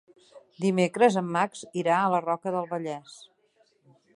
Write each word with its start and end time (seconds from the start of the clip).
Dimecres 0.63 1.17
en 1.21 1.27
Max 1.35 1.61
irà 1.81 1.99
a 1.99 2.09
la 2.15 2.23
Roca 2.25 2.55
del 2.57 2.67
Vallès. 2.73 3.19